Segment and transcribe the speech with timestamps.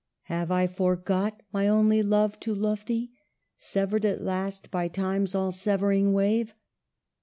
[0.33, 3.11] Have I forgot, my only Love, to love thee,
[3.57, 6.55] Severed at last by Time's all severing wave